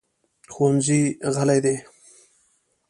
ښوونځی 0.53 1.01
غلی 1.33 1.59
دی. 1.65 1.75